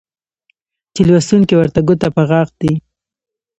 چې 0.93 1.01
لوستونکى 1.07 1.53
ورته 1.57 1.79
ګوته 1.87 2.07
په 2.15 2.21
غاښ 2.29 2.49
دى 2.59 2.73